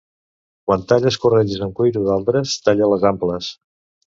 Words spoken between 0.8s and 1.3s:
talles